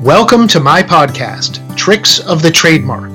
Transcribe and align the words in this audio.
Welcome 0.00 0.48
to 0.48 0.60
my 0.60 0.82
podcast, 0.82 1.76
Tricks 1.76 2.20
of 2.20 2.40
the 2.40 2.50
Trademark. 2.50 3.12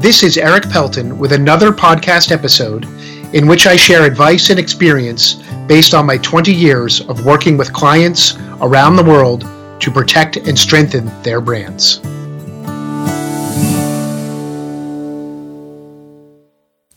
This 0.00 0.24
is 0.24 0.36
Eric 0.36 0.68
Pelton 0.68 1.20
with 1.20 1.30
another 1.30 1.70
podcast 1.70 2.32
episode 2.32 2.84
in 3.32 3.46
which 3.46 3.68
I 3.68 3.76
share 3.76 4.04
advice 4.04 4.50
and 4.50 4.58
experience 4.58 5.34
based 5.68 5.94
on 5.94 6.04
my 6.04 6.18
20 6.18 6.52
years 6.52 7.00
of 7.02 7.24
working 7.24 7.56
with 7.56 7.72
clients 7.72 8.36
around 8.60 8.96
the 8.96 9.04
world 9.04 9.42
to 9.80 9.90
protect 9.92 10.36
and 10.36 10.58
strengthen 10.58 11.06
their 11.22 11.40
brands. 11.40 11.98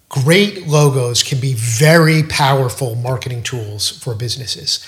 Great 0.10 0.66
logos 0.66 1.22
can 1.22 1.40
be 1.40 1.54
very 1.54 2.24
powerful 2.24 2.96
marketing 2.96 3.44
tools 3.44 3.92
for 3.92 4.16
businesses. 4.16 4.84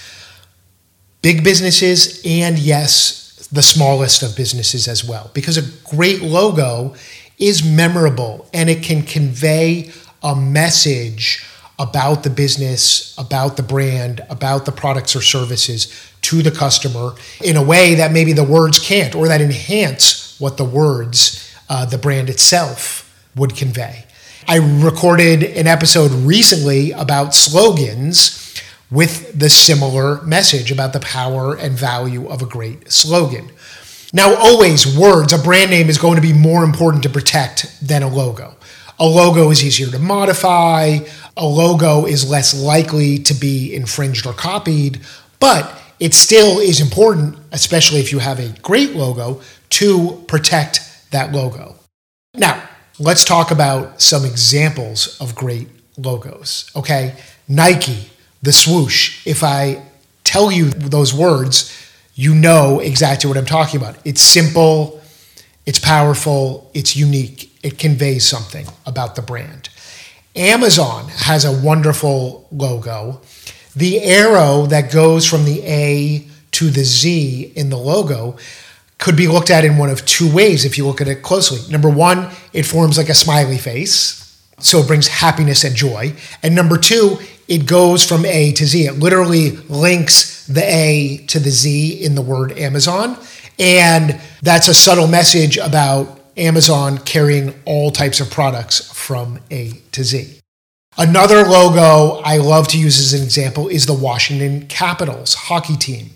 Big 1.21 1.43
businesses, 1.43 2.19
and 2.25 2.57
yes, 2.57 3.20
the 3.51 3.61
smallest 3.61 4.23
of 4.23 4.35
businesses 4.35 4.87
as 4.87 5.03
well, 5.03 5.29
because 5.33 5.57
a 5.57 5.95
great 5.95 6.21
logo 6.21 6.95
is 7.37 7.63
memorable 7.63 8.47
and 8.53 8.69
it 8.69 8.83
can 8.83 9.03
convey 9.03 9.91
a 10.23 10.35
message 10.35 11.45
about 11.79 12.23
the 12.23 12.29
business, 12.29 13.17
about 13.17 13.57
the 13.57 13.63
brand, 13.63 14.21
about 14.29 14.65
the 14.65 14.71
products 14.71 15.15
or 15.15 15.21
services 15.21 16.11
to 16.21 16.43
the 16.43 16.51
customer 16.51 17.15
in 17.43 17.57
a 17.57 17.63
way 17.63 17.95
that 17.95 18.11
maybe 18.11 18.33
the 18.33 18.43
words 18.43 18.77
can't 18.77 19.15
or 19.15 19.27
that 19.27 19.41
enhance 19.41 20.39
what 20.39 20.57
the 20.57 20.63
words, 20.63 21.51
uh, 21.69 21.85
the 21.85 21.97
brand 21.97 22.29
itself 22.29 23.07
would 23.35 23.55
convey. 23.55 24.05
I 24.47 24.57
recorded 24.57 25.43
an 25.43 25.65
episode 25.65 26.11
recently 26.11 26.91
about 26.91 27.33
slogans 27.33 28.37
with 28.91 29.39
the 29.39 29.49
similar 29.49 30.21
message 30.23 30.71
about 30.71 30.93
the 30.93 30.99
power 30.99 31.55
and 31.55 31.77
value 31.77 32.27
of 32.27 32.41
a 32.41 32.45
great 32.45 32.91
slogan. 32.91 33.49
Now, 34.13 34.35
always 34.35 34.97
words, 34.97 35.31
a 35.31 35.37
brand 35.37 35.71
name 35.71 35.89
is 35.89 35.97
going 35.97 36.17
to 36.17 36.21
be 36.21 36.33
more 36.33 36.65
important 36.65 37.03
to 37.03 37.09
protect 37.09 37.79
than 37.81 38.03
a 38.03 38.09
logo. 38.09 38.55
A 38.99 39.05
logo 39.05 39.49
is 39.49 39.63
easier 39.63 39.87
to 39.87 39.99
modify, 39.99 40.99
a 41.37 41.45
logo 41.45 42.05
is 42.05 42.29
less 42.29 42.53
likely 42.53 43.17
to 43.19 43.33
be 43.33 43.73
infringed 43.73 44.27
or 44.27 44.33
copied, 44.33 44.99
but 45.39 45.81
it 45.99 46.13
still 46.13 46.59
is 46.59 46.81
important, 46.81 47.37
especially 47.53 48.01
if 48.01 48.11
you 48.11 48.19
have 48.19 48.39
a 48.39 48.49
great 48.61 48.91
logo, 48.91 49.41
to 49.69 50.23
protect 50.27 50.81
that 51.11 51.31
logo. 51.31 51.75
Now, 52.33 52.61
let's 52.99 53.23
talk 53.23 53.49
about 53.49 54.01
some 54.01 54.25
examples 54.25 55.19
of 55.21 55.35
great 55.35 55.69
logos. 55.97 56.69
Okay, 56.75 57.15
Nike, 57.47 58.10
the 58.41 58.53
swoosh. 58.53 59.25
If 59.25 59.43
I 59.43 59.83
tell 60.23 60.51
you 60.51 60.69
those 60.69 61.13
words, 61.13 61.77
you 62.15 62.35
know 62.35 62.79
exactly 62.79 63.27
what 63.27 63.37
I'm 63.37 63.45
talking 63.45 63.79
about. 63.79 63.97
It's 64.05 64.21
simple, 64.21 65.01
it's 65.65 65.79
powerful, 65.79 66.69
it's 66.73 66.95
unique, 66.95 67.51
it 67.63 67.77
conveys 67.77 68.27
something 68.27 68.67
about 68.85 69.15
the 69.15 69.21
brand. 69.21 69.69
Amazon 70.35 71.09
has 71.09 71.45
a 71.45 71.51
wonderful 71.51 72.47
logo. 72.51 73.21
The 73.75 74.01
arrow 74.01 74.65
that 74.67 74.91
goes 74.91 75.27
from 75.27 75.45
the 75.45 75.61
A 75.63 76.27
to 76.51 76.69
the 76.69 76.83
Z 76.83 77.53
in 77.55 77.69
the 77.69 77.77
logo 77.77 78.37
could 78.97 79.17
be 79.17 79.27
looked 79.27 79.49
at 79.49 79.65
in 79.65 79.77
one 79.77 79.89
of 79.89 80.05
two 80.05 80.31
ways 80.31 80.63
if 80.63 80.77
you 80.77 80.85
look 80.85 81.01
at 81.01 81.07
it 81.07 81.23
closely. 81.23 81.59
Number 81.71 81.89
one, 81.89 82.29
it 82.53 82.63
forms 82.63 82.97
like 82.97 83.09
a 83.09 83.13
smiley 83.13 83.57
face, 83.57 84.39
so 84.59 84.79
it 84.79 84.87
brings 84.87 85.07
happiness 85.07 85.63
and 85.63 85.75
joy. 85.75 86.13
And 86.43 86.53
number 86.53 86.77
two, 86.77 87.17
it 87.51 87.65
goes 87.65 88.05
from 88.05 88.25
A 88.25 88.53
to 88.53 88.65
Z. 88.65 88.85
It 88.85 88.99
literally 88.99 89.51
links 89.67 90.47
the 90.47 90.63
A 90.63 91.17
to 91.27 91.37
the 91.37 91.49
Z 91.49 92.01
in 92.01 92.15
the 92.15 92.21
word 92.21 92.57
Amazon. 92.57 93.17
And 93.59 94.21
that's 94.41 94.69
a 94.69 94.73
subtle 94.73 95.07
message 95.07 95.57
about 95.57 96.21
Amazon 96.37 96.97
carrying 96.99 97.53
all 97.65 97.91
types 97.91 98.21
of 98.21 98.31
products 98.31 98.89
from 98.93 99.37
A 99.51 99.73
to 99.91 100.05
Z. 100.05 100.39
Another 100.97 101.43
logo 101.43 102.21
I 102.23 102.37
love 102.37 102.69
to 102.69 102.79
use 102.79 102.99
as 102.99 103.13
an 103.13 103.21
example 103.21 103.67
is 103.67 103.85
the 103.85 103.93
Washington 103.93 104.65
Capitals 104.67 105.33
hockey 105.33 105.75
team. 105.75 106.11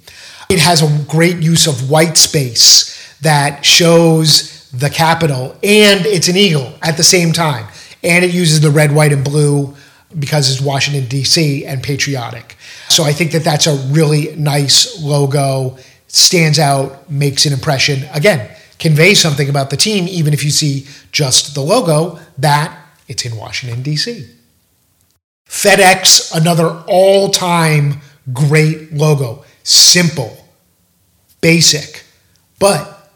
It 0.49 0.59
has 0.59 0.81
a 0.81 1.03
great 1.05 1.43
use 1.43 1.67
of 1.67 1.89
white 1.89 2.15
space 2.15 3.13
that 3.19 3.65
shows 3.65 4.69
the 4.71 4.89
capital 4.89 5.57
and 5.61 6.05
it's 6.05 6.29
an 6.29 6.37
eagle 6.37 6.75
at 6.81 6.95
the 6.95 7.03
same 7.03 7.33
time. 7.33 7.67
And 8.05 8.23
it 8.23 8.33
uses 8.33 8.61
the 8.61 8.71
red, 8.71 8.95
white, 8.95 9.11
and 9.11 9.25
blue 9.25 9.75
because 10.17 10.51
it's 10.51 10.61
Washington, 10.61 11.07
D.C. 11.07 11.65
and 11.65 11.83
patriotic. 11.83 12.55
So 12.89 13.03
I 13.03 13.11
think 13.11 13.31
that 13.31 13.43
that's 13.43 13.67
a 13.67 13.75
really 13.91 14.35
nice 14.35 15.01
logo, 15.01 15.77
stands 16.07 16.59
out, 16.59 17.09
makes 17.09 17.45
an 17.45 17.53
impression. 17.53 18.03
Again, 18.13 18.49
conveys 18.79 19.19
something 19.19 19.49
about 19.49 19.69
the 19.69 19.77
team, 19.77 20.07
even 20.07 20.33
if 20.33 20.43
you 20.43 20.51
see 20.51 20.87
just 21.11 21.55
the 21.55 21.61
logo, 21.61 22.19
that 22.37 22.77
it's 23.07 23.25
in 23.25 23.35
Washington, 23.35 23.81
D.C. 23.81 24.27
FedEx, 25.47 26.35
another 26.35 26.83
all 26.87 27.29
time 27.29 28.01
great 28.33 28.93
logo. 28.93 29.43
Simple, 29.63 30.45
basic, 31.41 32.03
but 32.59 33.11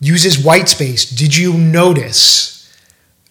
uses 0.00 0.42
white 0.42 0.68
space. 0.68 1.08
Did 1.08 1.36
you 1.36 1.54
notice 1.54 2.53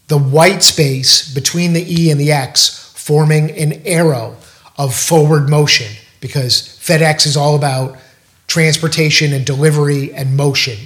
the 0.07 0.17
white 0.17 0.63
space 0.63 1.33
between 1.33 1.73
the 1.73 1.85
E 1.87 2.11
and 2.11 2.19
the 2.19 2.31
X 2.31 2.91
forming 2.95 3.51
an 3.51 3.81
arrow 3.85 4.35
of 4.77 4.95
forward 4.95 5.49
motion? 5.49 5.91
Because 6.19 6.61
FedEx 6.81 7.25
is 7.25 7.35
all 7.37 7.55
about 7.55 7.97
transportation 8.47 9.33
and 9.33 9.45
delivery 9.45 10.13
and 10.13 10.37
motion. 10.37 10.77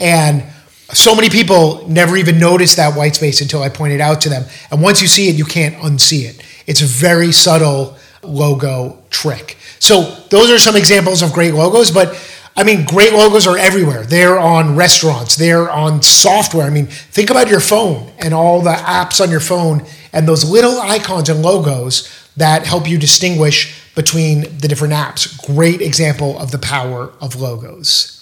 And 0.00 0.44
so 0.92 1.14
many 1.14 1.30
people 1.30 1.86
never 1.88 2.16
even 2.16 2.38
notice 2.38 2.74
that 2.74 2.96
white 2.96 3.14
space 3.14 3.40
until 3.40 3.62
I 3.62 3.68
pointed 3.68 4.00
out 4.00 4.20
to 4.22 4.28
them. 4.28 4.44
And 4.70 4.82
once 4.82 5.00
you 5.00 5.08
see 5.08 5.28
it, 5.28 5.36
you 5.36 5.44
can't 5.44 5.74
unsee 5.76 6.24
it. 6.24 6.42
It's 6.66 6.82
a 6.82 6.86
very 6.86 7.32
subtle 7.32 7.96
logo 8.22 9.02
trick. 9.10 9.56
So 9.78 10.02
those 10.30 10.50
are 10.50 10.58
some 10.58 10.76
examples 10.76 11.22
of 11.22 11.32
great 11.32 11.54
logos, 11.54 11.90
but 11.90 12.14
I 12.54 12.64
mean, 12.64 12.84
great 12.84 13.12
logos 13.12 13.46
are 13.46 13.56
everywhere. 13.56 14.04
They're 14.04 14.38
on 14.38 14.76
restaurants, 14.76 15.36
they're 15.36 15.70
on 15.70 16.02
software. 16.02 16.66
I 16.66 16.70
mean, 16.70 16.86
think 16.86 17.30
about 17.30 17.48
your 17.48 17.60
phone 17.60 18.12
and 18.18 18.34
all 18.34 18.60
the 18.60 18.72
apps 18.72 19.20
on 19.20 19.30
your 19.30 19.40
phone 19.40 19.86
and 20.12 20.28
those 20.28 20.48
little 20.48 20.80
icons 20.80 21.28
and 21.28 21.40
logos 21.42 22.10
that 22.36 22.66
help 22.66 22.88
you 22.88 22.98
distinguish 22.98 23.82
between 23.94 24.42
the 24.58 24.68
different 24.68 24.94
apps. 24.94 25.40
Great 25.46 25.80
example 25.80 26.38
of 26.38 26.50
the 26.50 26.58
power 26.58 27.12
of 27.20 27.36
logos. 27.36 28.18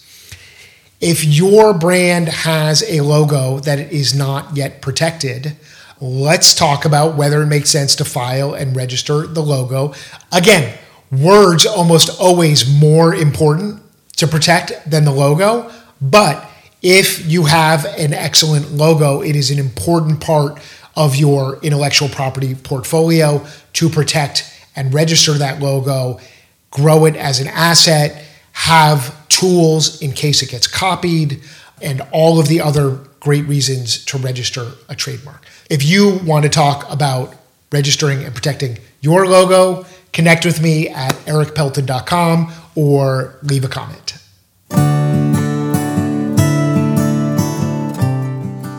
If 1.00 1.24
your 1.24 1.72
brand 1.72 2.28
has 2.28 2.82
a 2.88 3.00
logo 3.00 3.58
that 3.60 3.78
is 3.78 4.14
not 4.14 4.56
yet 4.56 4.82
protected, 4.82 5.56
let's 6.00 6.54
talk 6.54 6.84
about 6.84 7.16
whether 7.16 7.42
it 7.42 7.47
makes 7.47 7.70
sense 7.70 7.97
to 7.97 8.04
file 8.04 8.54
and 8.54 8.76
register 8.76 9.26
the 9.26 9.42
logo. 9.42 9.94
Again, 10.30 10.78
words 11.10 11.66
almost 11.66 12.20
always 12.20 12.70
more 12.70 13.14
important 13.14 13.82
to 14.20 14.26
protect 14.26 14.88
than 14.88 15.04
the 15.04 15.12
logo, 15.12 15.70
but 16.00 16.48
if 16.82 17.26
you 17.26 17.44
have 17.44 17.84
an 17.84 18.14
excellent 18.14 18.72
logo, 18.72 19.20
it 19.20 19.36
is 19.36 19.50
an 19.50 19.58
important 19.58 20.20
part 20.20 20.60
of 20.97 21.16
your 21.16 21.58
intellectual 21.62 22.08
property 22.08 22.54
portfolio 22.54 23.44
to 23.75 23.88
protect 23.88 24.50
and 24.76 24.94
register 24.94 25.32
that 25.34 25.60
logo, 25.60 26.19
grow 26.70 27.04
it 27.04 27.16
as 27.16 27.41
an 27.41 27.48
asset, 27.48 28.25
have 28.53 29.28
tools 29.28 30.00
in 30.00 30.12
case 30.12 30.42
it 30.42 30.50
gets 30.50 30.66
copied, 30.66 31.42
and 31.82 32.00
all 32.12 32.38
of 32.38 32.48
the 32.48 32.60
other 32.60 32.98
great 33.20 33.47
reasons 33.47 34.04
to 34.04 34.19
register 34.19 34.72
a 34.88 34.94
trademark. 34.94 35.44
If 35.69 35.84
you 35.84 36.20
want 36.25 36.44
to 36.44 36.48
talk 36.48 36.91
about 36.91 37.34
registering 37.72 38.25
and 38.25 38.34
protecting 38.34 38.78
your 39.00 39.26
logo, 39.26 39.86
connect 40.12 40.44
with 40.44 40.60
me 40.60 40.88
at 40.88 41.12
ericpelton.com 41.26 42.53
or 42.75 43.36
leave 43.42 43.65
a 43.65 43.68
comment. 43.68 44.19